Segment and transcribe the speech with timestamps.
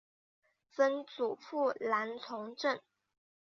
[0.71, 2.81] 曾祖父兰从政。